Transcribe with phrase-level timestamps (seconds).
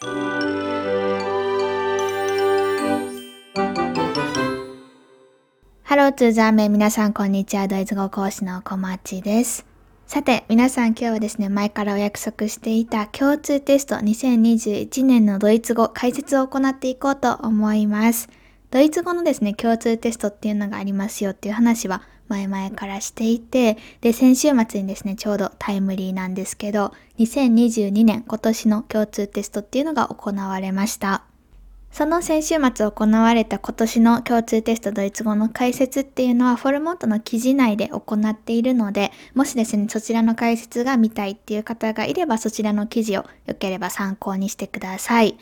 [0.00, 0.06] ハ
[5.96, 7.66] ローツーザーメン皆さんこんにちは。
[7.66, 9.66] ドイツ語講師の小町です。
[10.06, 18.28] さて、皆さん今日はですね、前からお約束していた共通テスト2021年のドイツ語解説を行っていこうと思います。
[18.70, 31.22] ドイツ語のですね、共通テストっていうのがありますよっていう話は前々からしていて、で、先週末にですね、ちょうどタイムリーなんですけど、2022年今年の共通テストっていうのが行われました。
[31.90, 45.38] その先週末行われた今年の共通テストドイツ語の解説っていうのはフォルモントの記事内で行っているので、もしですね、そちらの解説が見たいっていう方がいればそちらの記事をよければ参考にしてください。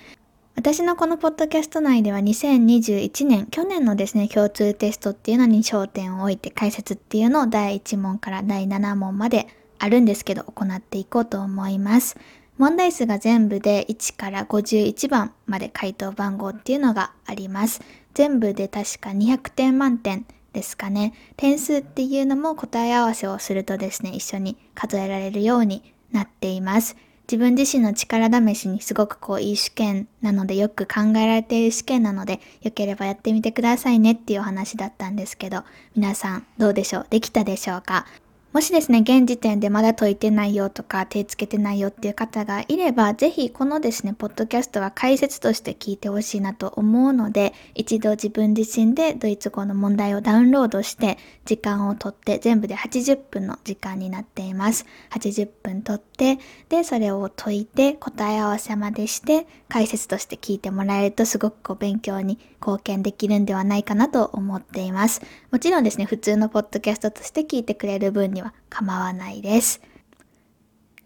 [0.57, 12.17] 私のこのポッドキャスト内では2021年、去年のですね、共通テストっていうのに焦点を置いて解説っていうのを第1問から第7問まであるんですけど行っていこうと思います。
[12.57, 17.83] 問題数が全部で1から51番まで回答番号っていうのがあります。
[18.15, 21.13] 全部で確か200点満点ですかね。
[21.37, 26.97] 点数っていうのも答え合わせをするとですね、一緒に数えられるようになっています。
[27.31, 37.07] 自分自身の力試しにすごくこういい試験なのでよく考えられている試験なのでよければやってみてくださいねっていうお話だったんですけど皆さんどうでしょう？
[37.11, 38.07] できたでしょうか？
[38.53, 54.87] もしですね、現時点でまだ解いてないよとか手つけてないよっていう方がいれば、ぜひこのですね、ポッドキャストは解説として聞いてほしいなと思うので、一度自分自身でドイツ語の問題をダウンロードして、時間をとって全部で80分の時間になっています。
[55.11, 56.39] 80分とって、で、
[56.83, 65.21] それを解いて答え合わせまでして、解説として聞いてもらえるとすごくこう勉強に貢献できるんではないかなと思っています。
[65.51, 69.81] もちろんですね、普通のポッドキャストとして聞いてくれる分にはは構わないです。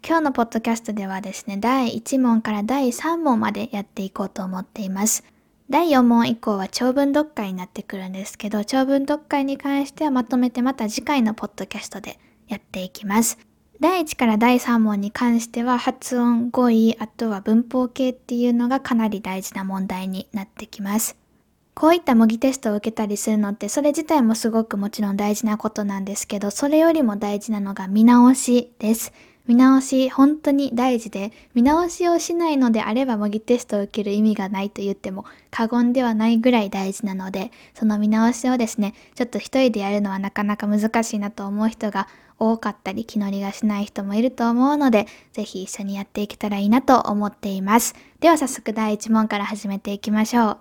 [0.05, 5.23] 今日のポッドキャストではですね、第1問から第3問までやっていこうと思っています。
[5.69, 13.50] 第4問以降は長文読解になってくるんですけど、長文読解に関してはまとめてまた次回のポッドキャストでやっていきます。
[13.81, 21.17] 第1から第3問に関しては発音、語彙、あとは文法系っていうのがかなり大事な問題になってきます。
[21.73, 29.13] こういった模擬テストを受けたりするのってそれ自体もすごくもちろん大事なことなんですけど、それよりも大事なのが見直しです。
[29.47, 42.07] 見直し本当に大事で、見直しをしないのであれば模擬テストを受ける意味がないと言っても過言ではないぐらい大事なので、その見直しをですね、ちょっと一人でやるのはなかなか難しいなと思う人が
[42.41, 47.93] 多かったり気乗りがしない人もいると思うので、ぜひ一緒にやっていけたらいいなと思っています。
[48.19, 50.57] では早速第1問から始めていきましょう。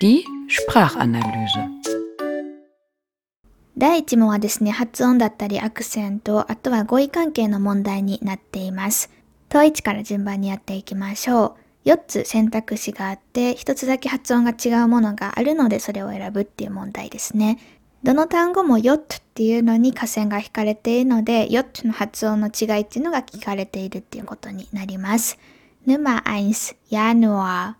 [0.00, 1.96] Die Sprachanalyse
[3.78, 9.10] 第1問はですね、発音だったりアクセント、あとは語彙関係の問題になっています。
[9.50, 11.88] 問1から順番にやっていきましょう。
[11.88, 17.58] 4つ選択肢があって、1つだけ発音が違うものがあるので、それを選ぶっていう問題ですね。
[18.02, 25.38] どの単語も4つっていうのに下線が引かれているので、4つの発音の違いっていうのが聞かれているっていうことになります。
[25.86, 27.74] Nummer 1, Januar.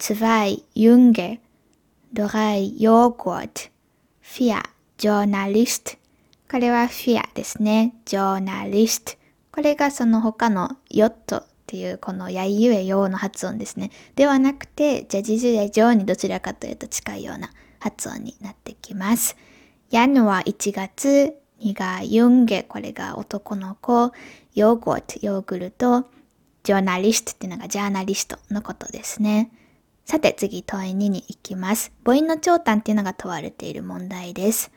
[0.00, 1.40] 2 Junge
[2.14, 3.70] 3 Joghurt
[4.22, 4.62] 4
[4.96, 5.98] Journalist
[6.50, 7.94] これは fear ですね。
[8.06, 9.18] Journalist
[9.52, 13.90] これがその他のヨットっていうこのやいうえようの発音ですね。
[14.16, 19.36] ではなくて、じゃじじやじょうにどちらかというと近いような発音になってきます。
[19.90, 24.12] ヤヌは1月、2がユンゲ、これが男の子、
[24.54, 26.08] ヨーグルト、ヨーグルト、
[26.62, 29.50] ジョーナリストっていうのがジャーナリストのことですね。
[30.04, 31.92] さて次問い2に行きます。
[32.04, 34.70] 母音の長短っていうのが問われている問題です。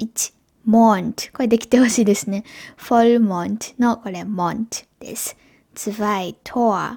[0.00, 0.34] 1、
[0.68, 1.32] Mond。
[1.32, 2.44] これできてほしいですね。
[2.76, 5.34] Vollmond のこれ Mond です。
[5.76, 6.96] 2、Tor。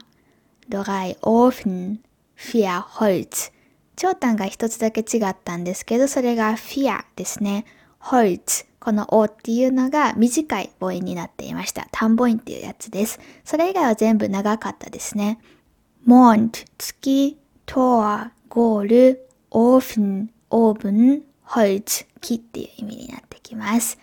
[0.69, 1.99] 3、Ofen。
[2.37, 3.53] 4、Holz。
[4.01, 7.65] 長短が一つだけ違ったんですけど、それが Fear ですね。
[7.99, 8.65] Holz。
[8.79, 11.87] この O っていうのが短い母音になっていました。
[11.91, 13.19] 単母音っていうやつです。
[13.45, 15.37] それ以外は全部長かったですね。
[16.07, 17.37] Mond、月、
[17.67, 23.99] Tor、ゴール、オーフン、オーブン、ホルツ、木っていう意味になってきます。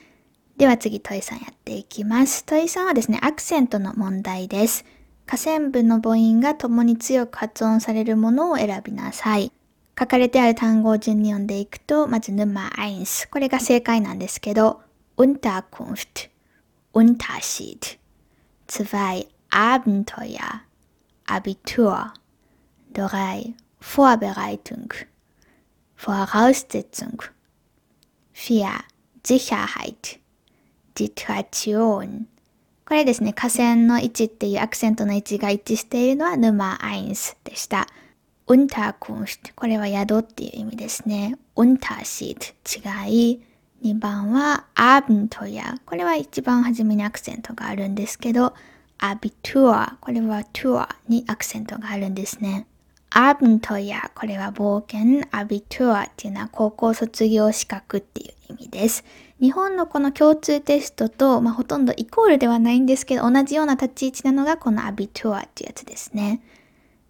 [0.57, 2.45] では次、問いさんやっていきます。
[2.45, 4.85] 問いさんはですね、アクセントの問題です。
[5.27, 9.51] 下線部の母音が共に強く発音されるものを選びなさい。
[9.99, 13.29] 書かれてある単語を順に読んでいくと、まず Nummer 1。
[13.31, 14.81] これが正解なんですけど、
[15.17, 16.31] Unterkunft,
[16.95, 17.99] Unterschied。
[18.69, 19.27] 2.
[19.51, 20.61] Abenteuer,
[21.27, 22.13] Abitur。
[22.93, 23.55] 3.
[23.81, 24.93] Vorbereitung,
[25.97, 27.31] Voraussetzung.
[28.35, 28.85] 4.
[29.23, 30.19] Sicherheit,
[30.95, 32.27] Situation,
[32.87, 37.87] これですね、河川の位置っていうアクセントの位置が一致しているのは沼アインスでした。
[38.49, 41.37] Unterkunft これは宿っていう意味ですね。
[41.55, 42.55] Unterschied
[43.07, 43.43] 違い。
[43.85, 48.55] 2番は Abenteuer これは一番初めにアクセントがあるんですけど
[48.99, 52.67] Abitur これは Tour にアクセントがあるんですね。
[53.11, 59.05] Abenteuer これは冒険 Abitur っていうのは高校卒業資格っていう意味です。
[59.41, 66.43] 日本のこの共通テストと、まあ、ほとんどイコールではないんですけど同じような立ち位置なのがこの Abitur っていうやつですね。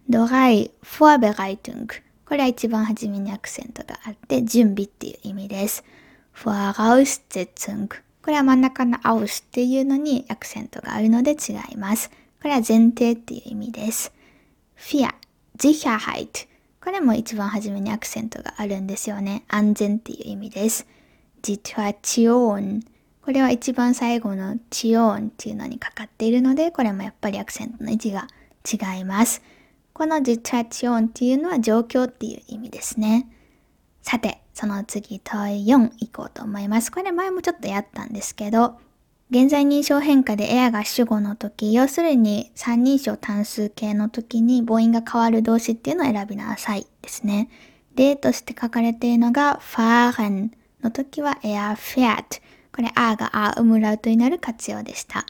[0.09, 1.93] Drei、Vorbereitung。
[2.25, 5.83] これは一番初めにアクセントがあって、準備っていう意味です。
[6.31, 7.95] Voraussetzung。
[8.23, 12.09] これは真ん中の aus っていうのにアクセントがあるので違います。
[12.41, 14.11] これは前提っていう意味です。
[14.73, 16.39] Vier、Sicherheit。
[16.83, 19.43] これも一番初めにアクセントがあるんですよね。
[19.47, 20.87] 安全っていう意味です。
[21.43, 22.83] Situation。
[23.21, 28.27] これは一番最後の tion っていうのにかかっているので、これもやっぱりアクセントの位置が
[28.65, 29.43] 違います。
[29.99, 33.27] このジタチオンっていうのは状況っていう意味ですね。
[34.01, 36.89] さて、その次問い4行こうと思います。
[36.89, 38.79] これ前もちょっとやったんですけど、
[39.29, 47.49] 現在認証変化でエアが主語の時、要するに三人称単数形の時に母音が変わる動詞っていうのを選びなさいですね。
[47.95, 52.41] 例として書かれているのが fahren の時は er fährt。
[52.73, 55.25] これ a が a ウムラウトになる活用でした。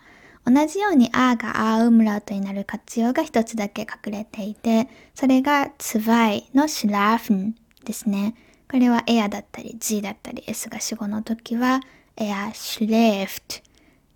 [0.46, 7.56] 同じように a が a ウムラウトになる活用が一つだけ隠れていて、それがツバイのシュラーフン
[7.86, 8.36] ですね。
[8.70, 11.82] これはエアだったり G だったり S が主語の時は
[12.18, 13.56] er schläft、er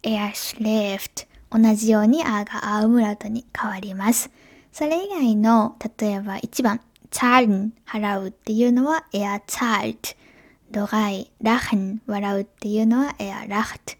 [0.03, 1.23] schläft。
[1.51, 4.31] 同じように a が a ウムラウトに変わります。
[4.71, 6.81] それ以外の、例えば1番、
[7.11, 10.09] zahlen、払うっていうのは er zahlt。
[10.71, 13.93] Drei、lachen、笑うっていうのは er lacht。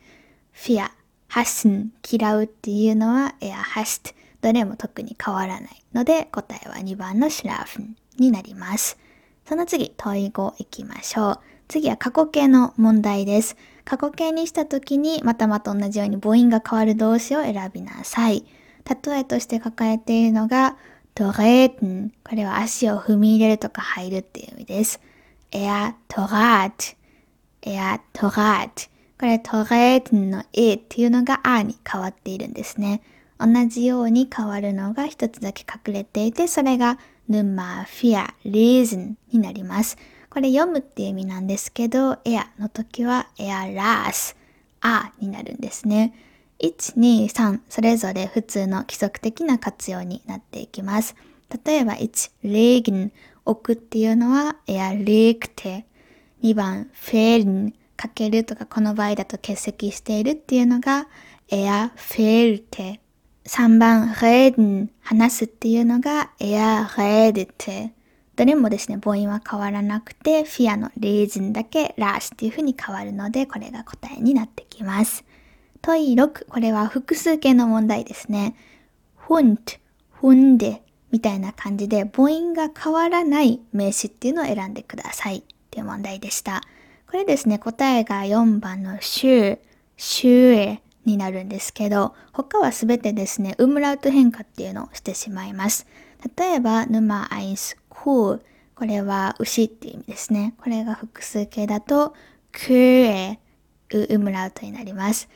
[0.52, 0.92] フィア、
[1.34, 4.12] ハスン、嫌うっていうのはエアハスト。
[4.44, 9.00] どれも特に変わらないので答えは2番のシュラフンになります。
[9.50, 11.40] その次、問い5いきましょう。
[11.68, 13.58] 次は過去形の問題です。
[13.84, 18.46] 過去形にした時にまたまた同じように母音が変わる動詞を選びなさい。
[19.08, 20.78] 例えとして書かれているのが、
[21.16, 22.12] トレートン。
[22.24, 25.02] これは足を踏み入れるとか入るっていう意味です。
[25.52, 26.96] エアトラート。
[27.64, 28.93] エアトラート。
[29.24, 33.02] これトレートの A っていうのが A に変わっているんですね。
[33.40, 37.00] 同じように変わるのが一つだけ隠れていて、それが
[37.30, 39.98] ヌマフィア、リーズンになります。
[40.30, 44.36] これ読むっていう意味なんですけど、エアの時はエアラース、
[44.82, 46.14] アになるんですね。
[46.60, 51.16] 1、2、3、それぞれ普通の規則的な活用になっていきます。
[51.64, 53.14] 例えば1、レーギン、
[53.46, 55.86] 置くっていうのはエアレークテ。
[56.44, 61.08] 2番、フェーン、かけるとかこの場合だと欠席しているっていうのが
[61.50, 63.00] er fehlte。
[63.46, 67.92] 3番 reden 話すっていうのが er redete。
[68.36, 75.24] どれもですね、母音は変わらなくて、フィアのレーズンだけラースっていう風に変わるので、これが答えになってきます。
[75.82, 78.56] 問い6、これは複数形の問題ですね。
[79.28, 79.58] hund,
[80.20, 80.80] hunde
[81.12, 86.64] みたいな感じで母音が変わらない名詞っていうのを選んでくださいっていう問題でした。
[87.14, 89.60] これですね、答えが4番の週、
[89.98, 95.86] 週へになるんですけど、他はすべてですね、ウムラウト変化っていうのをしてしまいます。
[96.36, 98.42] 例えば、沼アイス、クー。
[98.74, 100.56] これは牛っていう意味ですね。
[100.58, 102.16] これが複数形だと、
[102.52, 103.40] クーエ、
[103.92, 105.30] ウムラウトになります。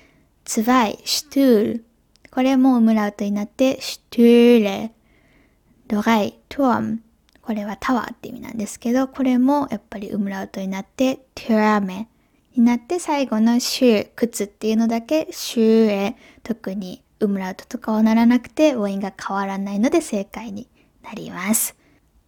[0.45, 1.85] ツバイ、シュトゥール。
[2.31, 4.93] これもウムラウトになって、シュトゥーレ。
[5.87, 7.03] ドライ、トゥアム。
[7.47, 12.09] これはタワーって意味なんですけど、これもやっぱりウムラウトになって、テュラメ
[12.57, 20.67] になって最後のシュー、靴っていうのだけシューへ、特にウムラウトとかはならなくて母音が変わらないので正解に
[21.01, 21.77] なります。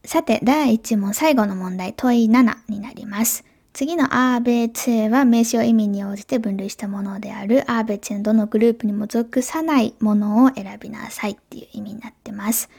[0.06, 3.44] さて、第1問最後の問題、問い7になります。
[3.74, 12.70] 次のアーベツェは名詞を意味に応じて分類したものであるアーベツェのどのグループにも属さないものを選びなさいっていう意味になってます。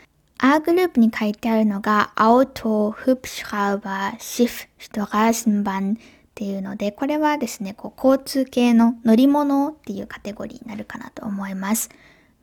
[0.43, 5.99] R グループに書いてあるのが Auto, Hubschrauber, Schiff, Straßenbahn っ
[6.35, 11.91] ていうので、これはですね、こう交通系の乗り物っていうカテゴリーになるかなと思います。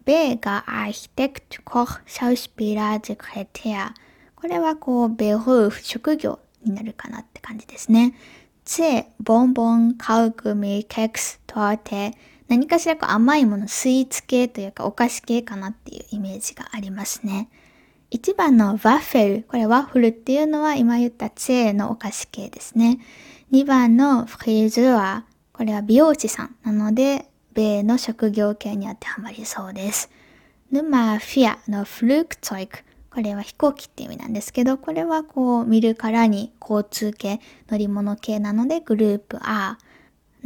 [0.05, 3.93] B が Architect, Koch, Schauspieler, Sekretär。
[4.35, 8.13] これはこう、ベルーフ、職業になるかなって感じですね。
[8.63, 12.15] C、ボンボン、カウグミ、ケックス、トーテ。
[12.47, 17.49] 何かしらこう甘いもの、スイーツ系というかお菓子系かなっていうイメージがありますね。
[18.11, 19.43] 1番のワッフェル。
[19.43, 22.99] これワッフルっていうのは今言ったチェーのお菓子系ですね。
[23.51, 25.25] 2番のフリーズア。
[25.51, 30.09] これは美容師さんなので、米の職業形に当てはまりそうです。
[30.71, 32.79] ヌマフィアのフルークツイク。
[33.09, 39.77] これは飛行機って意味なんですけど、これはこう見るからに交通系、乗り物系なのでグループ R。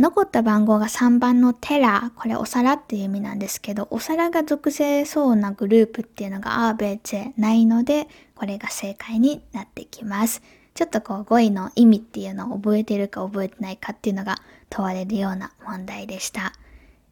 [0.01, 10.41] 残った番号が3番のテラ、これお皿っていう意味なんですけど、お皿が属性そうなグループっていうのがアーベーチェないので、これが正解になってきます。
[10.73, 14.37] ちょっとこう語彙の意味っていうのを覚えてるか覚えてないかっていうのが
[14.71, 16.53] 問われるような問題でした。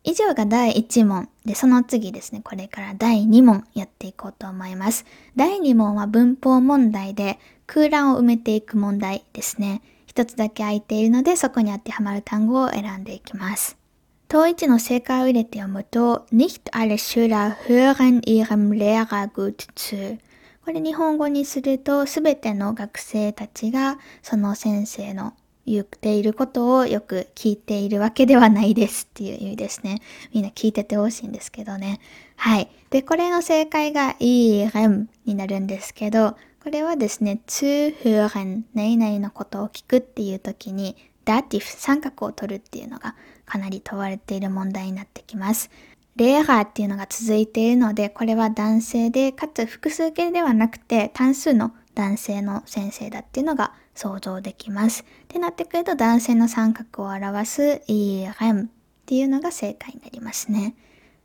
[0.03, 5.05] 以上が第1問で、その次ですね、これから第2問やっていこうと思います。
[5.35, 9.83] 第2問は文法問題で空欄を埋めていく問題ですね。
[10.19, 13.77] 一つだけ空いているので、そこに当てはまる単語を選んでいきます。
[14.29, 20.19] 統一の正解を入れて読むと、nicht alle Schüler hören ihrem Lehrer gut zu。
[20.65, 25.35] これ日本語にすると、すべての学生たちがその先生の
[25.65, 30.01] 言っていることをよく聞いているわけではないですっていう意味ですね。
[30.33, 32.01] みんな聞いててほしいんですけどね。
[32.35, 32.69] はい。
[32.89, 36.35] で、これの正解がいいレムになるんですけど、
[36.69, 40.95] これはですね、zu hören、何々のことを聞くっていう時に、
[41.25, 43.15] ダーティフ、三角を取るっていうのが
[43.47, 45.71] かなり問われている問題になってきます。
[46.15, 55.01] レーガーっていうのが続いているので、これは男性で、かつ複数形ではなくて単数の男性の先生だっていうのが想像できます。
[55.01, 58.69] ってなってくると男性の三角を表すイーレンっ
[59.07, 60.75] ていうのが正解になりますね。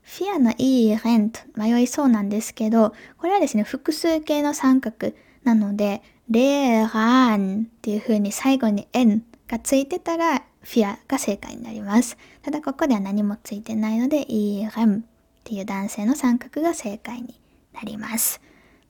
[0.00, 5.12] フィアのイーレンと迷いそうなんですけど、これはですね、複数形の三角
[5.44, 12.16] なので、レーラーンっていう風に最後に n がついてたら、フィアが正解になります。
[12.42, 15.00] ただここでは何もついてないので、イーレムっ
[15.44, 17.38] ていう男性の三角が正解に
[17.74, 18.40] なります。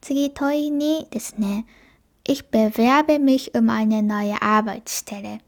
[0.01, 1.67] 次、問い2ですね。
[2.25, 5.41] Ich bewerbe mich um eine neue Arbeitsstelle.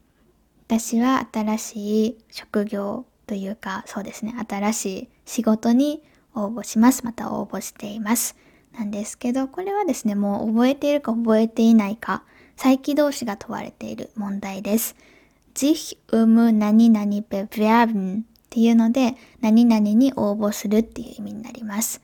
[0.67, 6.03] 私は新しい職業というか、そうですね、新しい仕事に
[6.35, 7.05] 応募します。
[7.05, 8.35] また応募しています。
[8.77, 12.23] なんですけど、これはですね、もう覚えているか覚えていないか、
[12.55, 14.95] 再起動詞が問われている問題です。
[15.55, 22.01] sich um 何々 bewerben っていうので、何々に応募するっていう意味になります。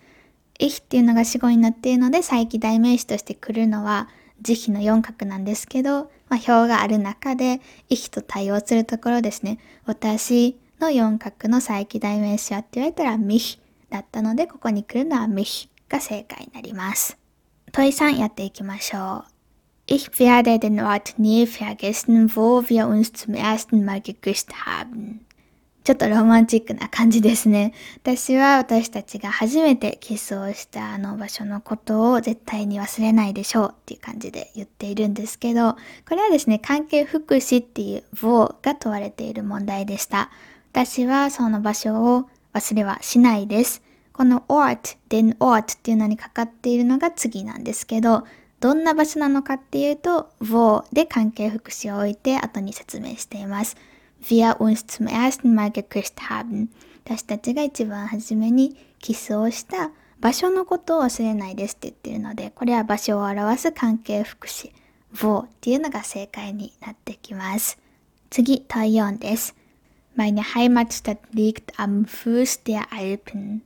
[0.60, 4.10] ich っていうのが死語になっているので、再起代名詞として来るのは、
[4.42, 9.60] 慈悲の四角なんですけど、まあ、表がある中で、ich と対応するところですね。
[9.86, 17.18] 私の四角の再起代名詞はって言われたら mich だったので、ここに来るのは mich が正解になります。
[17.72, 19.34] 問い3やっていきましょう。
[19.86, 25.20] Ich werde den Ort nie vergessen, wo wir uns zum ersten Mal geküsst haben.
[25.84, 27.74] ちょっとロマンチックな感じですね。
[27.98, 35.74] 私は私たちが初めてキスをしたあの場所のことを絶対に忘れないでしょうっていう感じで言っているんですけど、
[36.08, 40.32] これはですね、関係福祉っていう wo が問われている問題でした。
[40.72, 43.84] 私はその場所を忘れはしないです。
[44.14, 48.26] この ort, den ort っていうのにかかっているのが次なんですけど、
[48.60, 53.76] どんな場所なのかっていうと、wo で関係副詞を置いて後に説明しています。
[54.22, 56.70] wir uns zum ersten Mal geküsst haben
[57.06, 59.92] 私たちが一番初めにキスをした
[60.22, 64.72] 場所のことを忘れないですって言ってるので、これは場所を表す関係副詞
[65.14, 67.78] wo っていうのが正解になってきます。
[68.30, 69.56] 次、問4です。
[70.16, 73.62] Meine Heimatstadt liegt am Fuß der Alpen.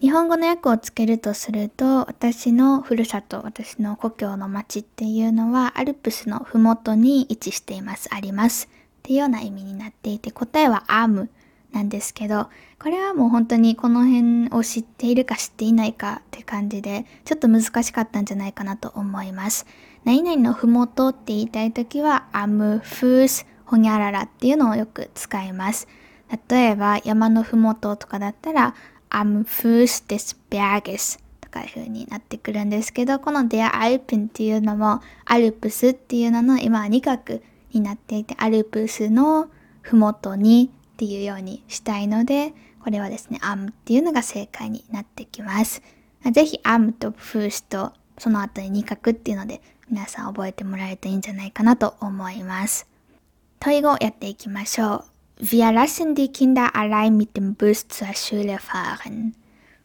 [0.00, 8.70] 日本語の訳をつけるとすると、私のふるさと、私の故郷の町っていうのは、アルプスのふもとに位置しています、あります。
[8.70, 11.28] っていうような意味になっていて、答えはアーム
[11.72, 19.66] なんですけど、これはもう本当にこの辺を知っているか知っていないかって感じで、ちょっと難しかったんじゃないかなと思います。
[20.04, 25.88] 何々のふもとって言いたいときは、アム、フース、ホニャララっていうのをよく使います。
[26.48, 28.74] 例えば山のふもととかだったら
[29.10, 37.40] am Fuß des Berges とかいう風になってくるんですけど、この der Alpen っていうのも、アルプスっていうのの今は2角
[37.72, 39.48] になっていて、アルプスの
[39.82, 45.82] ふもとにっていうようにしたいので、これはですね、am っていうのが正解になってきます。
[46.32, 52.86] ぜひ am と Fuß とその後に2角っていうので、皆さん覚えてもらえるといいんじゃないかなと思います。
[53.58, 55.09] 問い語やっていきましょう。
[55.42, 59.32] Wir lassen die Kinder allein mit dem Bus zur Schule fahren.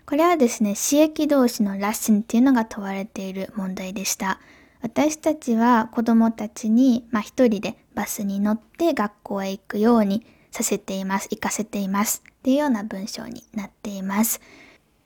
[0.05, 4.39] これはですね、刺激動詞のラッスンっていうのが問われている問題でした。
[4.81, 14.41] 私たちは子供たちに、まあ、一人でバスに乗って学校へ行くようにさせています、行かせていますっていうような文章になっています。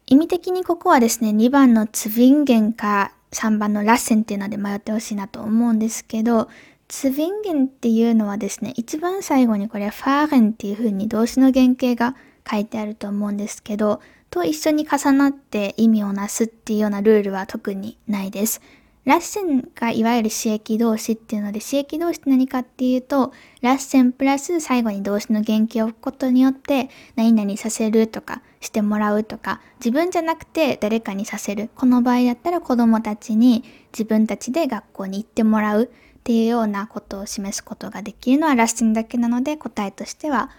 [0.07, 6.49] 意味的にここはですね、2番のツヴィンゲンか3番のラッセンっていうので迷ってほしいなと思うんですけど、
[6.89, 12.17] ツヴィンゲンっていうのはですね、一番最後にこれファーレンっていう風に動詞の原型が
[12.49, 18.59] 書いてあると思うんですけど、と一緒に重なって意味をなすっていうようなルールは特にないです。
[19.05, 31.69] ラッセンがいわゆる刺激動詞っていうので、刺激動詞って何かっていうと、ラッセンプラス最後に動詞の原型を置くことによって、何々させるとか、してもらうとか、自分じゃなくて誰かにさせる。
[31.75, 40.49] この場合だったら子供たちに自分たちで学校に行ってもらうっていうようなことを示すことができるのはラッセンだけなので、答えとしては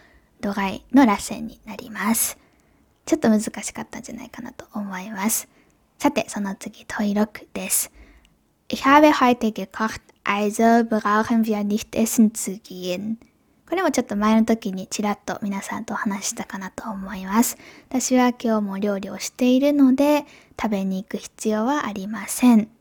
[0.40, 2.38] ドガイのラッセンになります。
[3.06, 5.48] ちょっと難しかったんじゃないかなと思います。
[5.98, 7.92] さて、その次、問い6です。
[8.68, 13.16] Ich habe heute gekocht, also brauchen wir nicht essen zu gehen.
[13.68, 17.56] これもちょっと前の時にちらっと皆さんとお話したかなと思います。
[17.88, 20.24] 私は今日も料理をしているので
[20.60, 22.79] 食べに行く必要はありません。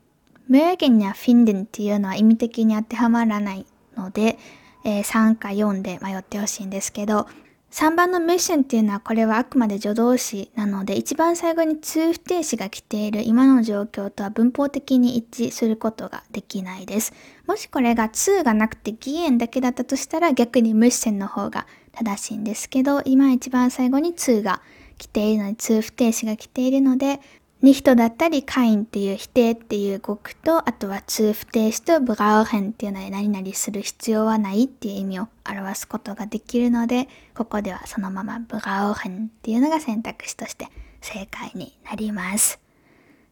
[0.50, 3.64] Mögen や finden っていうのは意味的に当てはまらない
[3.96, 4.36] ので、
[4.84, 7.28] えー、3か4で迷ってほしいんですけど、
[7.70, 17.12] 3番のミッションっていうのはこれはあくまで助動詞なので一番最後に通不定詞が来ている今の状況とは文法的に一致することができないです。
[17.46, 24.60] もしこれが通がなくて義援だけだったとしたら逆にミッションの方が正しいんですけど今一番最後に通が
[24.98, 27.20] 来ているので通不定詞が来ているので
[27.62, 40.68] ニヒトだったり、カインっていう否定っていう語句と、あとは通不定詞とブラウヘンっていうので何々する必要はないっていう意味を表すことができるので、ここではそのままブラウヘンっていうのが選択肢として
[41.02, 42.58] 正解になります。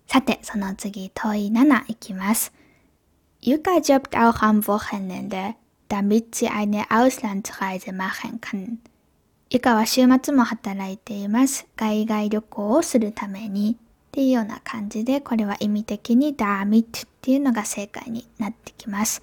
[0.06, 2.52] さて、その次問い7いきます。
[3.40, 5.54] Yuka jobbt auch am Wochenende,
[5.88, 8.78] damit sie eine Auslandsreise machen kann.
[9.50, 11.66] ゆかは週末も働いています。
[11.76, 13.78] 海外旅行をするために。
[14.08, 19.22] っていうような感じで、これは意味的にダーミットっていうのが正解になってきます。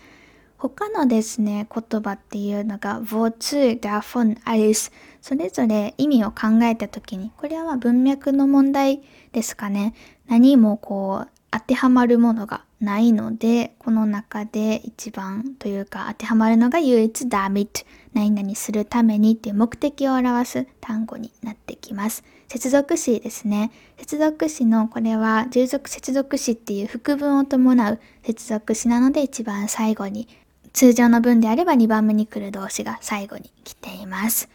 [0.57, 9.01] 他のですね、言葉っていうのが、wozu, davon, alles それぞれ意味を考えたときに、これは文脈の問題
[9.31, 9.93] ですかね。
[10.27, 22.23] 何もこう、当てはまるものがないので、この中で一番というか当てはまるのが唯一ダーミット、何々するためにっていう目的を表す単語になってきます。
[22.47, 23.71] 接続詞ですね。
[23.97, 30.27] 接続詞のこれは従属接続詞っていう副文を伴う接続詞なので一番最後に
[30.73, 34.49] 通常の文であれば2番目に来る動詞が最後に来ています。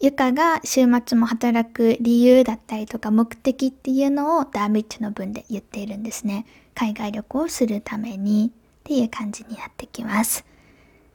[0.00, 6.44] ゆかが週末も働く理由だったりとか目的っていうのをダーミッチの文で言っているんですね。
[6.74, 10.44] 海外旅行をするためにっていう感じになってきます。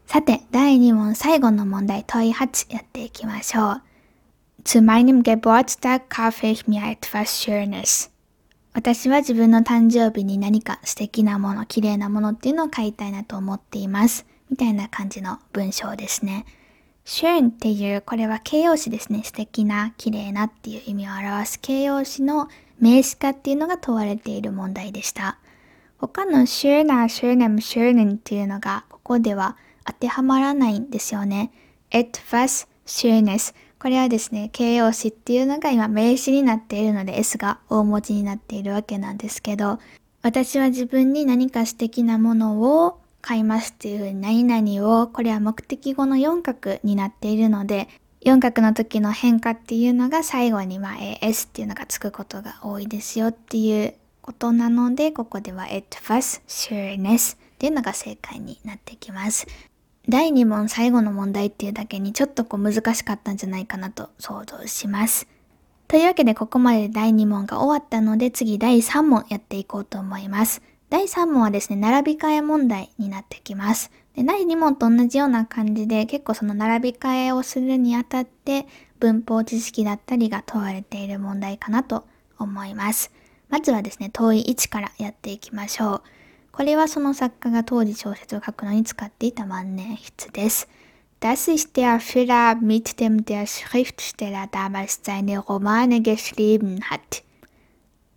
[0.08, 3.82] さて、第2問最後の問題問い8やっていきましょう。
[4.66, 8.10] Zu meinem Geburtstag kaufe ich mir etwas Schönes.
[8.74, 14.26] 私は自分の誕生日に何か素敵なもの、綺麗なものっていうのを買いたいなと思っています。
[14.50, 16.46] みたいな感じの文章ですね。
[17.06, 19.24] schön っていう、これは形容詞ですね。
[19.24, 25.38] 素敵な、綺麗なっていう意味を表す形容詞の名詞化っていうのが問われている問題でした。
[25.98, 31.52] 他の schöner, schönem, schönen っていうのがここでは当てはまらないんですよね。
[31.92, 39.80] etwas schönes これはですね、形容詞っていうのが今名詞になっているので S が大文字になっているわけなんですけど、
[40.22, 47.88] 私は自分に何か素敵なものを買いますっていうふうに何々を、これは目的語の4角になっているので、
[48.26, 59.48] 4角の時の変化っていうのが最後にまあ AS っていうのがつくことが多いですよっていうことなので、ここでは etwas schönes っていうのが正解になってきます。
[60.10, 65.28] 第2問最後の問題っていうだけにちょっとこう難しかったんじゃないかなと想像します。
[65.88, 70.64] というわけでここまで第2問が終わったので次第3問やっていこうと思います。
[70.90, 73.92] 第3問はですね、並び替え問題になってきます。
[74.16, 78.66] で第2問と同じような感じで結構その並び替えをするにあたって
[79.00, 82.08] 文法知識だったりが問われている問題かなと
[82.40, 83.12] 思います。
[83.50, 86.02] まずはですね、問い1からやっていきましょう。
[86.60, 90.68] これはその作家が当時小説を書くのに使っていた万年筆です。
[91.22, 97.24] Das ist der Füller, mit dem der Schriftsteller damals seine Romane geschrieben hat.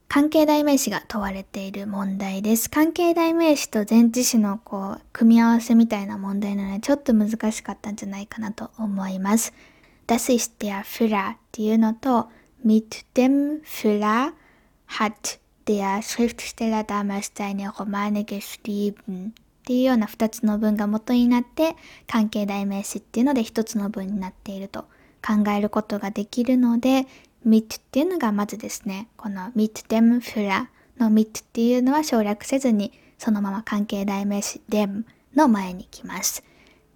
[0.08, 2.68] 関係代名詞が問われている問題です。
[2.68, 9.54] 関係代名詞と前置詞のこう組み合わせみたいな問題なのでちょっと難しかったんじゃないかなと思います。
[10.08, 12.28] Das ist der Füller っていうのと
[12.66, 14.32] mit dem Füller
[14.88, 19.32] hat der Schriftsteller damals seine Romane geschrieben.
[19.62, 21.76] っていうような2つの文が元になって
[22.08, 24.86] 関係代名詞っていうので1つの文になっていると
[25.24, 27.06] 考えることができるので
[27.46, 30.66] mit っていうのがまずですねこの mit dem Führer
[30.98, 35.04] の mit っていうのは省略せずにそのまま関係代名詞 dem
[35.36, 36.42] の前に来ます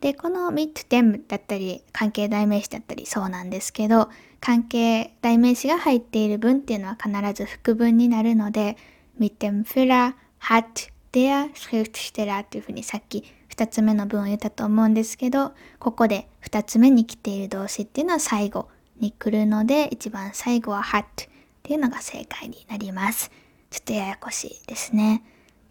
[0.00, 8.76] で、この mit dem だったり、関係代名詞だったりそうなんですけど、関係代名詞が入っている文っていうのは必ず副文になるので、
[9.18, 18.68] mit dem Füller hat der Schriftsteller というふうにさっき2つ目の文を言ったと思うんですけど、ここで2つ目に来ている動詞っていうのは最後
[19.00, 21.04] に来るので、一番最後は hat っ
[21.62, 23.30] ていうのが正解になります。
[23.70, 25.22] ちょっとややこしいですね。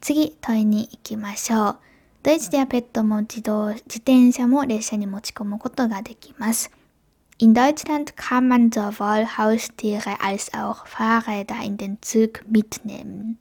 [0.01, 1.79] 次、問いに行きましょう。
[2.25, 6.71] ドイツではペットも自動、自転車も列車に持ち込むことができます。
[7.38, 13.35] In Deutschland kann man sowohl Haustiere als auch Fahrräder in den Zug mitnehmen.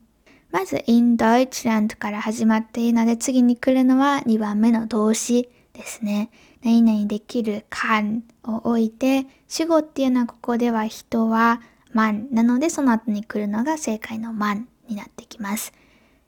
[0.51, 6.29] まず in Deutschland から始まっているので次に来るのは2番目の動詞ですね。
[6.63, 11.59] 何々できる can を置いて主語っていうのはここでは人は
[11.95, 15.73] man なのでその後に来るのが正解の man になってきます。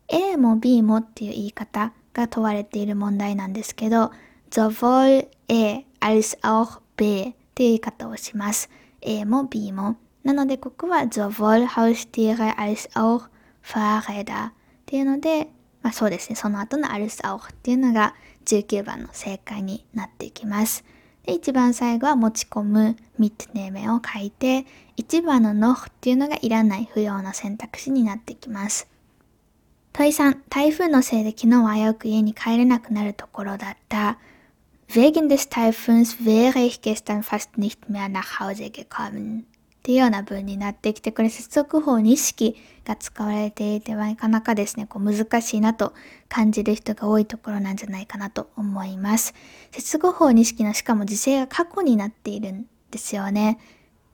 [0.07, 4.11] A も B もっていう言い方が問われている問題なんですけど
[4.49, 8.69] sowohl A als auch B っていう言い方をします。
[9.01, 9.97] A も B も。
[10.23, 13.29] なのでここは sowohl Haustiere als auch
[13.63, 14.53] Fahrräder っ
[14.85, 15.49] ていうので、
[15.81, 20.83] まあそうですね、その後の als auch っていうのが19番の正解になっていきます。
[21.23, 24.65] で、一番最後は持ち込む mitnehmen を書いて、
[24.97, 28.87] 1番の noch っていうのがいらない不要な選択肢になってきます。
[29.97, 34.19] 問い3、台風のせいで昨日は危うく家に帰れなくなるところだった。
[34.89, 39.39] Wegen des Taifuns wäre ich gestern fast nicht mehr nach Hause gekommen.
[39.39, 39.43] っ
[39.81, 42.55] ていうような文になってきて、これ接続法に意識
[42.85, 45.95] が使われていてはなかなかですね、こう難しいなと
[46.29, 49.33] 感じる人が多いところなんじゃないかなと思います。
[49.71, 53.57] 接続法に意識のしかも時制が過去になっているんですよね。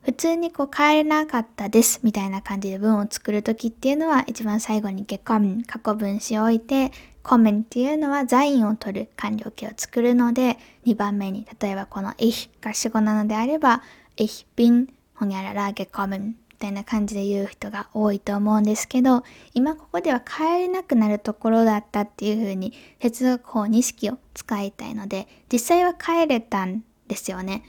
[0.04, 6.92] 普通にこう帰れなかったですみたいな感じで文を作るときっていうのは一番最後にゲコン過去分詞を置いて
[7.24, 13.82] コメンっていうのはザインを取る完了形を作るので2番目に例えばこの ich が主語なのであれば
[14.18, 27.64] ich bin ほにゃららゲコムみたいな感じで言う人が多いと思うんですけど、今ここでは帰れなくなるところだったっていう風に接続法認識を使いたいので、実際は帰れたんですよね。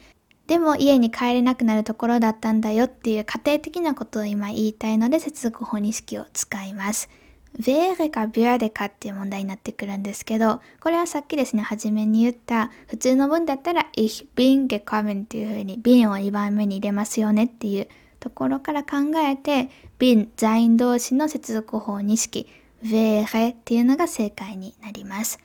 [0.46, 7.08] でも家に帰れなくなるところだったんだよっていう家庭的なことを今言いたいので接続法認識を使います。
[7.58, 22.48] wäre か würde かっていう問題になってくるんですけど、これはさっきですね、初めに言った普通の文だったら ich bin gekommen っていう風に bin を2番目に入れますよねっていうところから考えて bin 座員同士の接続法認識
[22.82, 25.38] wäre っていうのが正解になります。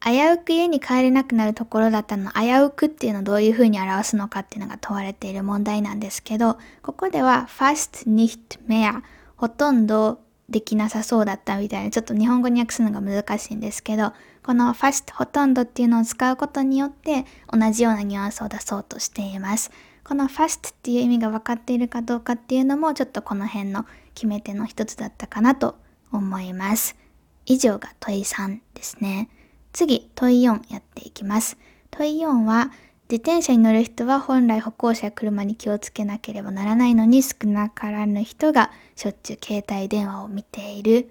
[0.00, 9.02] 危うく家に帰れなくなるところだったの危うくっていうのをどういう風に表すのかっていうのが問われている問題なんですけど、ここでは fast nicht mehr
[9.36, 19.70] ほとんどできなさそうだったみたいな、ちょっと日本語に訳すのが難しいんですけど、この fast ほとんどっていうのを使うことによって同じようなニュアンスを出そうとしています。
[20.04, 23.84] この fast っていう意味が分かっているかどうかっていうのもちょっとこの辺の
[24.14, 25.76] 決め手の一つだったかなと
[26.12, 26.96] 思います。
[27.44, 29.28] 以上が問い3ですね。
[29.72, 31.56] 次、問い4やっていきます。
[31.90, 32.70] 問い4は
[33.10, 41.10] 自転車に乗る人は本来歩行者や車に気をつけなければならないのに少なからぬ人がしょっちゅう携帯電話を見ている。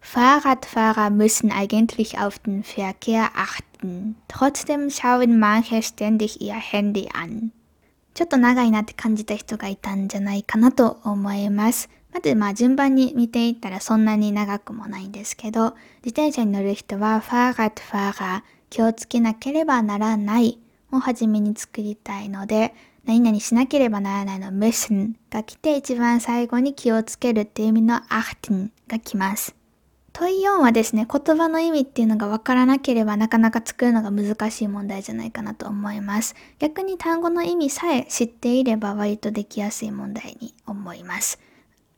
[0.00, 4.16] Fahrradfahrer müssen eigentlich auf den Verkehr achten.
[4.28, 7.50] Trotzdem schauen manche ständig ihr Handy an.
[8.12, 11.88] ちょっと長いなって感じた人がいたんじゃないかなと思います。
[12.14, 15.74] まずまあ順番に見ていったらそんなに長くもないんですけど、
[16.04, 20.60] 自転車に乗る人は Fahrradfahrer 気をつけなければならない
[20.92, 22.72] を初めに作りたいので、
[23.04, 29.56] 何々しなければならないの müssen が来て一番最後に気をつけるっていう意味の achten が来ます。
[30.12, 36.36] 問い4はですね、言葉の意味っていうのがわからなければなかなか作るのが難しい問題じゃないかなと思います。
[36.60, 41.40] 逆に単語の意味さえ知っていれば割とできやすい問題に思います。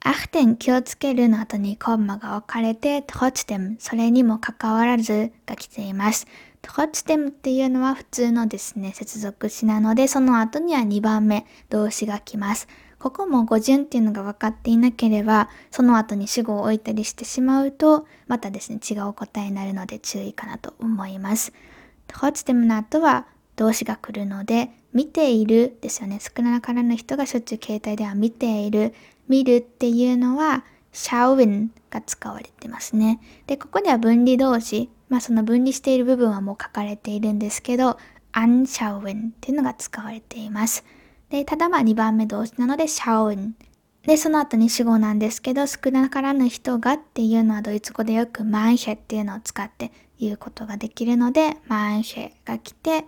[0.07, 6.29] アフテン気をつけるの後にコンマが置かれて、トロチテムそれにもかかわらずが来ています。
[6.63, 12.69] トロチテムっていうのは普通のですね、接続詞なので、その後には2番目、動詞が来ます。
[13.01, 21.53] ここも語順っていうのが分かっていなければ、その後に主語を置いたりしてしまうと、またですね、違う答えになるので注意かなと思います。
[22.07, 26.21] トロチテムの後は動詞が来るので、見ているですよね。
[26.21, 28.95] 少なからぬ人がしょっちゅう携帯では見ている。
[29.29, 33.21] 見るっていうのは、シャウンが使われてますね。
[33.47, 37.99] で、ここでは分離動詞、まあその分離している部分はもう書かれているんですけど、
[38.33, 40.85] アンシャウンっていうのが使われています。
[41.31, 43.55] で、ただまあ2番目動詞なのでシャウン。
[44.03, 53.05] で、その後に主語なんですけど、少なからぬ人がっていうのはドイツ語でよくマンシェっていうのを使っていうことができるので、マンシェが来て、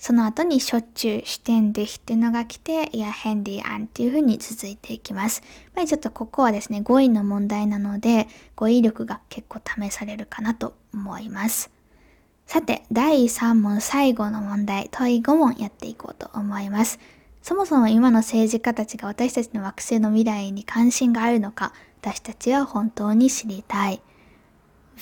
[0.00, 5.42] その後にしょっちゅう視点でっていうのが来て、いや、ヘンディアンっていう風に続いていきます。
[5.44, 11.70] やっぱりちょっとここはですね、語彙の問題なので、語彙力が結構試されるかなと思います。
[12.46, 16.98] さて、第3問最後の問題、問い5問やっていこうと思います。
[17.42, 24.00] そもそも今の政治家たちが私たちの惑星の未来に関心があるのか、私たちは本当に知りたい。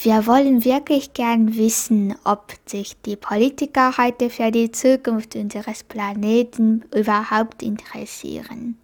[0.01, 6.85] Wir wollen wirklich gern wissen, ob sich die Politiker heute für die Zukunft unseres Planeten
[6.95, 8.77] überhaupt interessieren.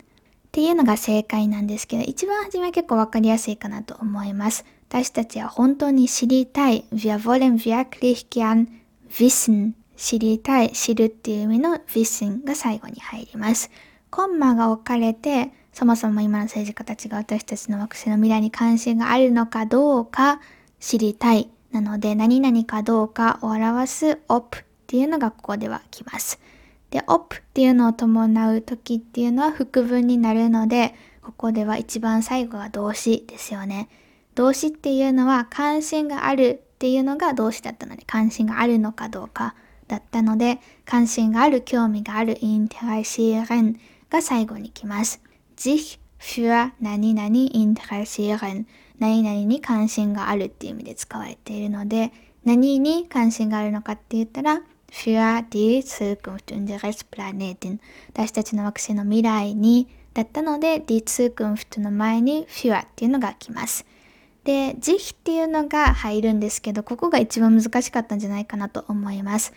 [0.48, 4.64] っていうのが正解なんですけど、一番初めは結構わかりやすいかなと思います。
[4.88, 6.85] 私たちは本当に知りたい。
[6.92, 8.66] Wir wollen wirklich gern
[9.09, 9.74] wissen.
[9.96, 13.70] 知りたい、知るっていう意味の wissen が最後に入ります。
[14.11, 20.40] コンマが置かれて、そもそも今の政治家たちが私たちの惑星の未来に関心があるのかどうか
[20.84, 21.48] 知りたい。
[21.72, 26.38] なので、何々かどうかを表す op っていうのがここでは来ます。
[26.90, 33.88] で、op っていうのを伴う時っていうのは副文になるので、ここでは一番最後が動詞ですよね。
[34.34, 39.54] 動詞っていうのは関心があるっていうのが動詞だったので、関心があるのかどうか
[39.88, 43.78] だったので、関心がある、興味がある、interessieren
[44.10, 45.22] が最後に来ます。
[45.56, 48.66] sich für 何々 interessieren
[48.98, 52.12] 何々に関心があるっていう意味で使われているので、
[52.44, 57.78] 何に関心があるのかって言ったら、für die Zukunft unseres Planeten
[58.12, 63.85] 私たちの惑星の未来にだったので、die Zukunft の前に für っていうのが来ます。
[64.44, 69.52] で、慈悲っていうのが入るんですけど、ここが一番難しかったんじゃないかなと思います。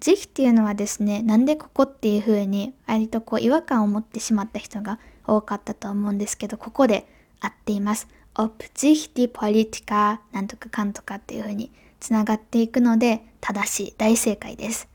[0.00, 7.06] 慈悲っていうのはですね、なんでここっていう風に割とこう違和感を持ってしまった人が多かったと思うんですけど、ここで
[7.40, 8.08] 合っています。
[8.34, 11.70] Ob sich die Politiker なんとかかんとかっていう風に
[12.00, 14.88] つながっていくので正しい大正解です。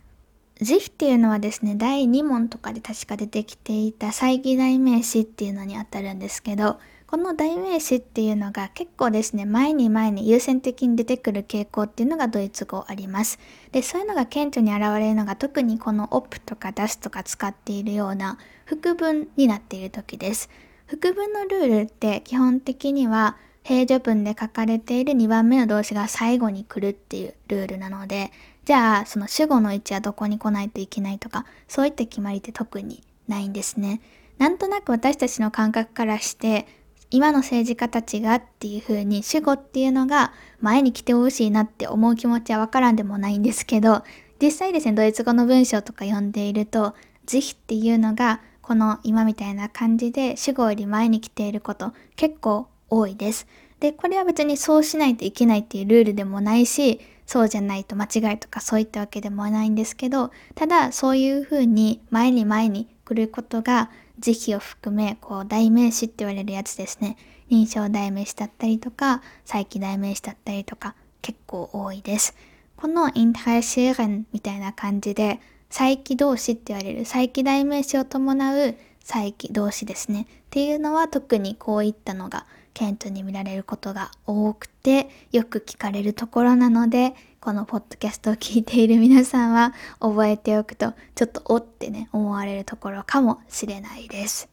[0.61, 13.39] 慈悲っていうのはですね、第2問とかで確か出てきていた再起代名詞っていうのにあたるんですけど、この代名詞っていうのが結構ですね、前に前に優先的に出てくる傾向っていうのがドイツ語あります。
[13.71, 20.49] で、そういうのが顕著に現れるのが特にこの op とか das とか使っているような副文になっている時です。
[20.89, 28.31] 副文のルールって基本的には平序文で書かれている2番目の動詞が最後に来るっていうルールなので、
[28.65, 34.01] じゃあその主語の位置はどこに来ないといけないとか、そういった決まりって特にないんですね。
[34.39, 36.65] なんとなく私たちの感覚からして
[37.11, 44.03] 今の政治家たちがっていう風に主語っていうのが前に来てほしいなって思う気持ちはわからんでもないんですけど、
[44.41, 46.95] 実際ですね、ドイツ語の文章とか読んでいると、
[47.27, 53.47] 慈悲っていうのがこの今みたいな感じで主語より前に来ていること結構多いです。
[53.79, 67.17] で、これは別にそうしないといけないっていうルールでもないし、そうじゃないと間違いとかそういったわけでもないんですけど、ただそういう風に前に前に来ることが時期を含め、こう、代名詞って言われるやつですね。
[67.49, 72.35] 認証代名詞だったりとか、再起代名詞だったりとか、結構多いです。
[72.77, 80.23] このインターシーレンみたいな感じで、再起動詞って言われる再起代名詞を伴う再起動詞ですね。
[80.23, 94.49] っていうのは特にこういったのが顕著に見られることが多くてよく聞かれるところなのでこのポッドキャストを聞いている皆さんは覚えておくとちょっとおってね思われるところかもしれないです。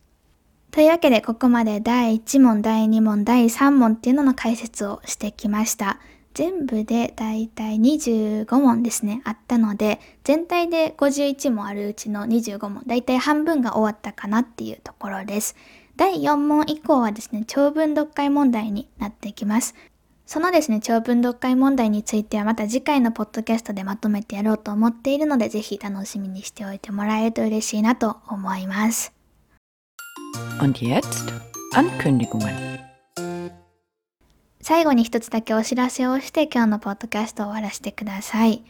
[0.71, 5.99] というわけでここまで第1問第2問第3問っていうのの解説をしてきました。
[6.37, 15.57] 全部でだいたい25問ですね、あったので、全体で51問あるうちの25問、だいたい半分が終わったかなっていうところです。
[15.97, 19.75] 第4問以降はですね、長文読解問題になってきます。
[20.27, 29.15] そのですね、長文読解問題についてはまた次回のポッドキャストでまとめてやろうと思っているので、ぜひ楽しみにしておいてもらえると嬉しいなと思います。
[30.61, 31.33] Und jetzt
[31.73, 32.96] Ankündigungen.
[34.69, 38.65] 最後に一つだけお知らせをして今日のポッドキャストを終わらせてください。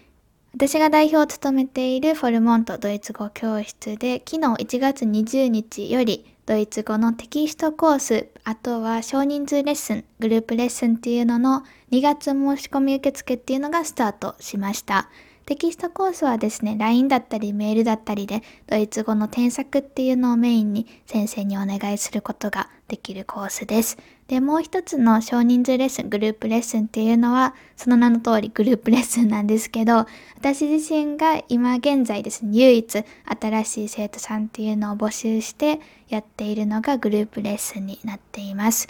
[0.52, 15.08] 私が代表を務めているフォルモントドイツ語教室で昨日1月20日よりドイツ語のテキストコース、あとは少人数レッスン、グループレッスンっていうのの2月申し込み受付っていうのがスタートしました。
[15.46, 23.98] テキストコースはですね、LINE だったりメールだったりで、ドイツ語の添削っていうのをメインに先生にお願いすることができるコースです。
[24.28, 33.04] で、もう一つの少人数レッスン、グループレッスンっていうのは、その名の通りグループレッスンなんですけど、私自身が今現在ですね、唯一
[33.40, 38.88] 新しい生徒さんっていうのを募集してやっているのがグループレッスンになっています。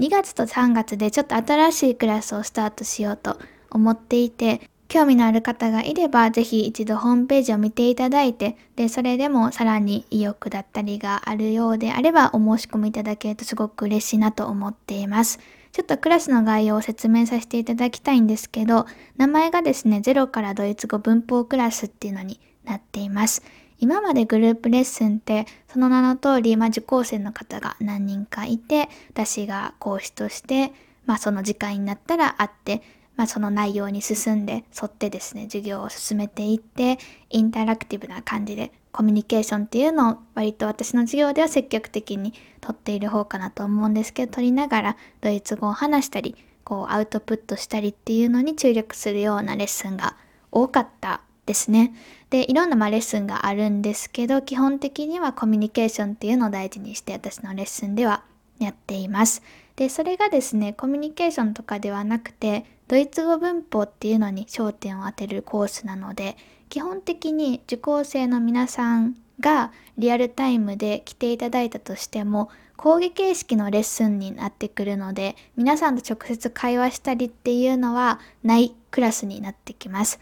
[0.00, 3.38] 2月と3月でちょっと新しいクラスをスタートしようと
[3.70, 15.38] 思っていて、興味のある方がいれば、ぜひ一度ホームページを見ていただいて、で、それでもさらに意欲だったりがあるようであれば、お申し込みいただけるとすごく嬉しいなと思っています。
[15.72, 18.86] ちょっとクラスの概要を説明させていただきたいんですけど、
[19.18, 23.42] 名前がですね、ゼロからドイツ語文法クラスっていうのになっています。
[23.80, 30.72] 今までグループレッスンってその名の通り、まあ、受講生の方が何人かいて私が講師として、
[31.06, 32.82] まあ、その時間になったら会って
[33.18, 36.98] まあ、その内容に進んで沿ってですね授業を進めていって
[37.30, 50.16] インタラクティブな感じでコミュニケーションっていうのを割と私の授業では積極的にとっている方かなと思うんですけど取りながらドイツ語を話したりこうアウトプットしたりっていうのに注力するようなレッスンが
[50.52, 51.94] 多かったですね。
[52.30, 58.22] でいろんなまレッスンがあるんですけど基本的にはコミュニケーションっていうのを大事にして私のレッスンでは
[58.60, 59.42] やっています。
[59.78, 66.36] でそれがですねコミュニケーションとかではなくてドイツ語文法っていうのに焦点を当てるコースなので
[66.68, 80.18] 基本的に受講生の皆さんがリアルタイムで来ていただいたとしても講義形式のレッスンになってくるので皆さんと直接会話したりっていうのはないクラスになってきます。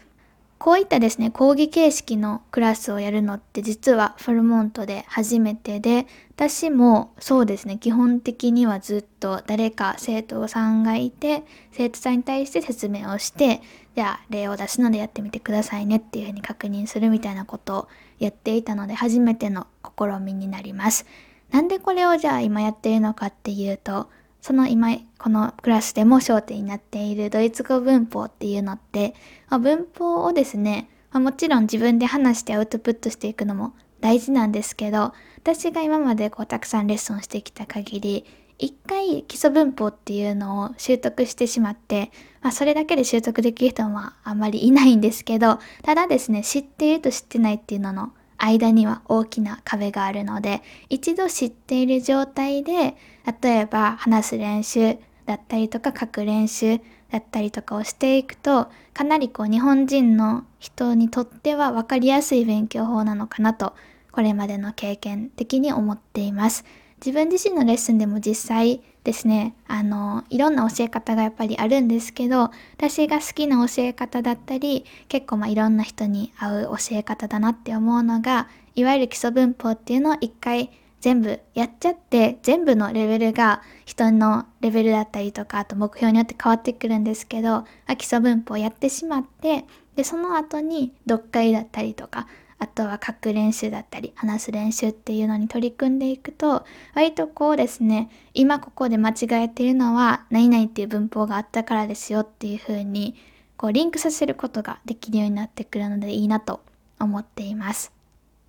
[0.59, 13.61] こういったですね、講義形式のクラスをやるのって実はフォルモントで初めてで、私もそうですね、基本的にはずっと誰か生徒さんがいて、生徒さんに対して説明をして、
[13.95, 17.87] じゃあ例を出すのでやってみてくださいねっていうふうに確認するみたいなことを
[18.19, 21.05] やっていたので、初めての試みになります。
[21.51, 24.09] なんでこれをじゃあ今やっているのかっていうと、
[24.41, 29.13] その今このクラスでも焦点になっているドイツ語文法っていうのって、
[29.49, 38.25] まあ、文法をですね、まあ、もちろん自分で話してアウトプットしていくのも大事なんですけど私が今までこうたくさんレッスンしてきた限り
[38.59, 52.95] 一回基礎文法っていうのを習得してしまって、まあ、それだけで習得できる人はあまりいないんですけどただですね知っていると知ってないっていうのの間には大きな壁があるので一度知っている状態で
[53.41, 56.79] 例えば話す練習だったりとか書く練習
[57.11, 63.73] だったりとかをしていくとかなりこう日本人の人にとっては分かりやすい勉強法なのかなと
[64.11, 66.65] これまでの経験的に思っています。
[66.99, 87.63] 自分自身のレッスンでも実際ですね、あの、いろんな教え方がやっぱりあるんですけど、私が好きな教え方だったり、結構まあいろんな人に合う教え方だなって思うのが、いわゆる基礎文法っていうのを一回全部やっちゃって全部のレベルが人のレベルだったりとかあと目標によって変わってくるんですけど
[87.97, 89.63] 基礎文法をやってしまって
[89.95, 92.27] でその後に読解だったりとか
[92.59, 96.65] あとは書く練習だったり話す練習っていうのに取り組んでいくと
[96.95, 103.15] 割とこうですね今ここで間違えているのは何々っていう文法があったからですよっていう風に
[103.57, 106.61] こうリンクさせることができるようになってくるのでいいなと
[106.99, 107.91] 思っています。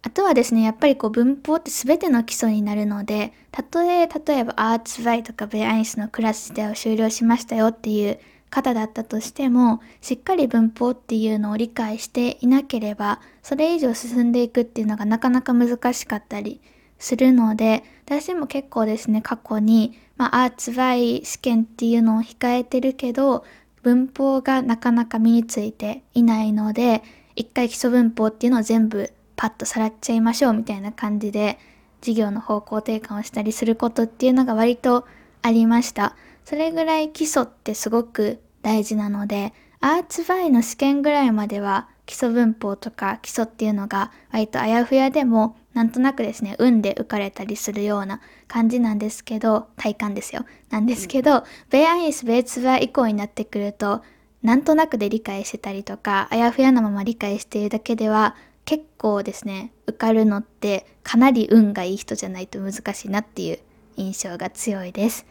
[0.02, 16.60] あとはですね、やっぱりこう文法って全ての基礎になるので、たとえ例えばアーツバイとかベアインスのクラス自体を終了しましたよっていう方だったとしても、しっかり文法っていうのを理解していなければ、それ以上進んでいくっていうのがなかなか難しかったり
[16.98, 23.44] するので、私も結構ですね、過去に、まあ、アーツバイ試験っていうのを控えてるけど、
[23.82, 27.02] 文法がなかなか身についていないので、
[27.36, 31.58] 一回基礎文法っていうのを全部パッとさらっちゃいましょうみたいな感じで、
[32.00, 35.06] 授業の方向転換をしたりすることっていうのが割と
[35.42, 36.16] ありました。
[36.48, 50.46] それぐらい基礎ってすごく大事なので、アーツバイの試験ぐらいまでは基礎文法とか基礎っていうのが割とあやふやでもなんとなくですね、運で浮かれたりするような感じなんですけど、体感ですよ。
[50.70, 54.00] なんですけど、ベアイス、ベーツバー以降になってくると、
[54.42, 63.58] なんとなくで理解してたりとか、あやふやなまま理解しているだけでは、結構ですね、受かるのってかなり運がいい人じゃないと難しいなっていう
[63.96, 65.26] 印象が強いです。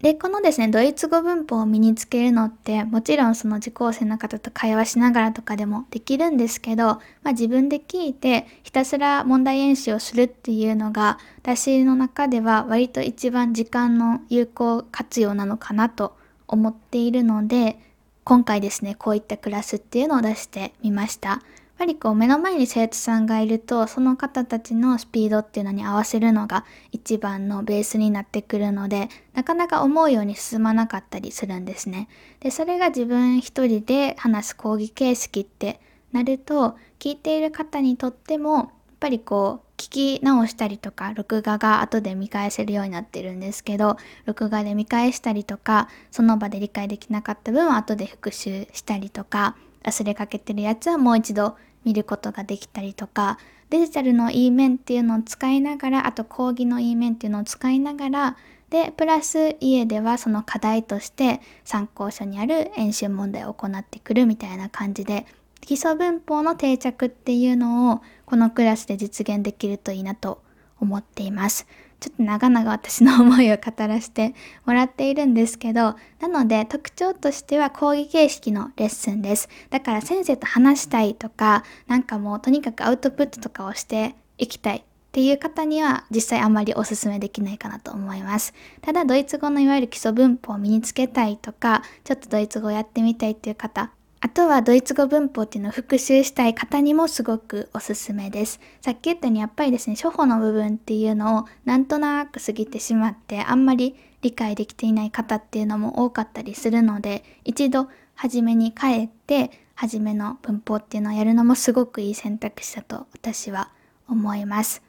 [0.00, 16.14] で、このですね、ドイツ語文法を身につけるのって、もちろんその受講生の方と会話しながらとかでもできるんですけど、まあ自分で聞いてひたすら問題演習をするっていうのが、私の中では割と一番時間の有効活用なのかなと
[16.46, 17.78] 思っているので、
[18.22, 21.40] 今回ですね、こういったクラスっていうのを出してみました。
[21.76, 32.08] ぱりこう目の前に生徒さんがいるとその方たちのスピードっていうのに合わせるのが一番のベースになってくるのでなかなか思うように進まなかったりするんですね。
[32.40, 35.80] でそれが自分一人で話す講義形式って
[36.12, 38.68] なると聞いている方にとってもやっ
[38.98, 49.54] ぱりこう聞き直したりとか録画が後で見返せるようになってるんですけど録画で見返したりとかその場で理解できなかった分は後で復習したりとか
[49.86, 53.38] 忘れかけてるやつはもう一度見ることができたりとか
[53.70, 58.36] デジタルの E 面っていうのを使いながらあと講義の E 面っていうのを使いながら
[58.70, 65.26] でプラス家ではその課題として参考書にある演習問題を行ってくるみたいな感じで
[65.60, 70.42] 基礎文法の定着っていうのをこのクラスで実現できるといいなと
[70.80, 71.66] 思っています。
[71.98, 74.34] ちょっと長々私の思いを語らせて
[74.64, 79.48] もらっているんですけど、なので特徴としては講義形式のレッスンです。
[79.70, 84.82] だから先生と話したいとか、なんかもうとにかくアウトプットとかをしていきたいっ
[85.12, 88.52] ていう方には実際あんまりおすすめできないかなと思います。
[88.82, 93.90] ただドイツ語のいわゆる基礎文法を身につけたいとか、ちょっとドイツ語をやってみたいっていう方、
[94.20, 98.60] あとはドイツ語文法っていうのを復習したい方にもすごくおすすめです。
[98.80, 113.70] さっき言ったようにやっぱりですね、初歩の部分っていうのをなんとなく過ぎてしまってあんまり理解できていない方っていうのも多かったりするので、一度初めに帰って初めの文法っていうのをやるのもすごくいい選択肢だと私は
[114.08, 114.85] 思います。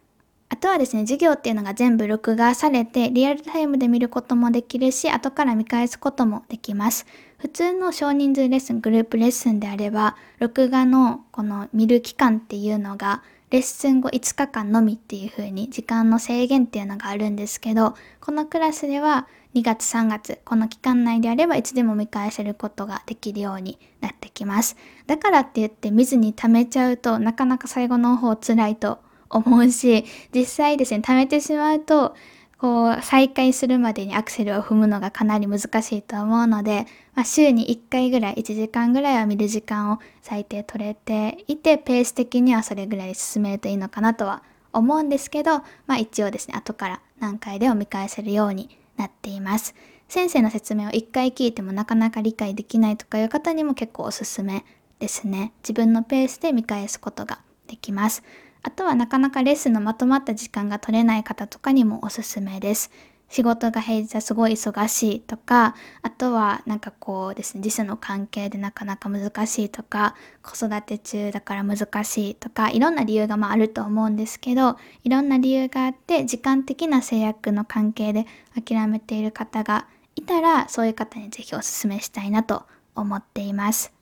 [0.49, 7.05] あとはですね、授業っていうのが全部録画されて、リアルタイムで見ることもできるし、後から見返すこともできます。
[7.37, 24.75] 普通の少人数レッスン、グループレッスンであれば、録画のこの見る期間っていうのが、レッスン後5日間のみっていう風に時間の制限っていうのがあるんですけど、このクラスでは2月3月、この期間内であればいつでも見返せることができるようになってきます。
[25.07, 28.99] だからって言って見ずに貯めちゃうとなかなか最後の方辛いと
[29.29, 32.15] 思うし、実際ですね、貯めてしまうと、
[32.57, 44.41] こう、再開するまでにアクセルを踏むのがかなり難しいと思うので、まあ、週に1回ぐらい、1時間ぐらいは見る時間を最低取れていて、ペース的にはそれぐらい進めるといいのかなとは
[44.73, 49.75] 思うんですけど、まあ一応ですね、後から何回でも見返せるようになっています。
[50.07, 54.63] 先生の説明を1回聞いてもなかなか理解できないとかいう方にも結構おすすめ
[54.99, 55.53] ですね。
[55.63, 58.23] 自分のペースで見返すことができます。
[58.67, 62.91] あとはなかなかレッスンのまとまった時間が取れない方とかにもおすすめです。
[63.29, 79.87] 仕事が平日はすごい忙しいとか、あとはなんかこうですね、時差の関係でなかなか難しいとか、子育て中だから難しいとか、いろんな理由がまああると思うんですけど、いろんな理由があって、時間的な制約の関係で諦めている方が
[80.17, 82.63] いたら、そういう方にぜひお勧めしたいなと
[82.95, 83.96] 思っています。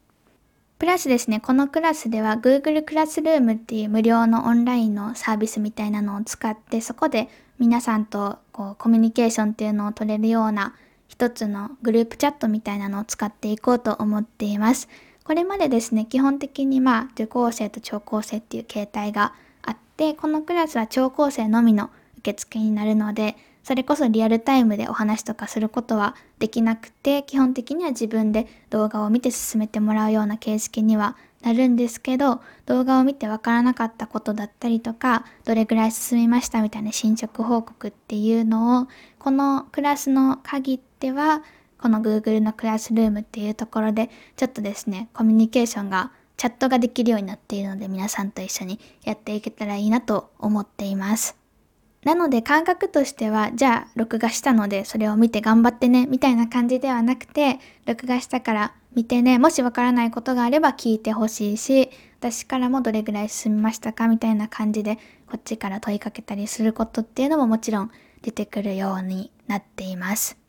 [0.78, 10.76] プラスですね、このクラスでは Google クラスルームっていう無料のオンラインのサービスみたいなのを使って、そこで皆さんとこうコミュニケーションっていうのを取れるような
[11.08, 14.90] 一つのグループチャットみたいなのを使っていこうと思っています。
[15.24, 38.88] これまでですね、基本的にまあ受講生と聴講生っていう形態があって、このクラスは聴講生のみの受付になるので、それこそリアルタイムでお話とかすることはできなくて、基本的には自分で動画を見て進めてもらうような形式にはなるんですけど、動画を見てわからなかったことだったりとか、どれぐらい進みましたみたいな進捗報告っていうのを、
[39.18, 41.41] このクラスの限っては、
[41.80, 51.45] この Google のクラスルームっていうところで、ちょっとですね、コミュニケーションがチャットができるようになっているので、皆さんと一緒にやっていけたらいいなと思っています。
[52.06, 61.89] なので感覚としては、じゃあ録画したのでそれを見て頑張ってね、みたいな感じではなくて、録画したから見てね、もしわからないことがあれば聞いてほしいし、
[62.20, 64.97] 私からもどれぐらい進みましたかみたいな感じで、
[65.28, 67.91] こっちから問いかけたりすることっていうのももちろん
[68.22, 70.45] 出てくるようになっています。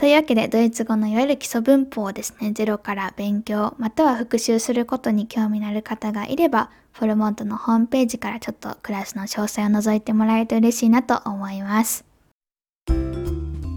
[0.00, 12.06] というわけで、ドイツ語のいわゆる基礎文法をですね、ゼロから勉強、または復習することに興味のある方がいれば、フォルモントのホームページからちょっとクラスの詳細を覗いてもらえると嬉しいなと思います。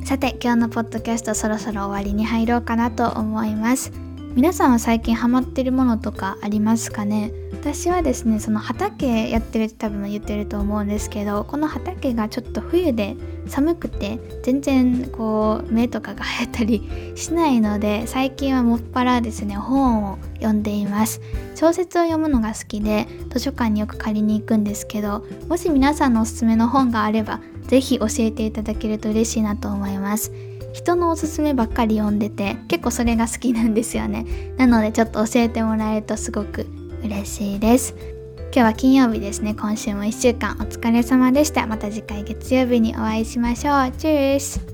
[0.05, 3.91] さて、今日のポッドキャストそろそろ終わりに入ろうかなと思います。
[4.35, 7.31] 皆さんは最近ハマってるものとかありますかね？
[7.51, 13.15] 私はですねその畑やってるって多分言ってると思うんですけどこの畑がちょっと冬で
[13.47, 21.21] 寒くて全然こう目とかが生えたりしないので最近はもっぱらですね本を読んでいます。
[21.53, 30.31] 小説を読むのが好きで図書館によく借りに行くんですけどもし皆さんのおすすめの本があれば是非教えていただけると嬉しいなと思います。
[30.73, 34.25] 人のおすすめばっかり読んでて結構それが好きなんですよね。
[34.57, 36.67] なのでちょっと教えてもらえるとすごく
[37.03, 37.95] 嬉しいです。
[38.53, 39.55] 今日は金曜日ですね。
[39.55, 41.65] 今週も1週間お疲れ様でした。
[41.67, 43.91] また次回月曜日にお会いしましょう。
[43.91, 44.72] チュース。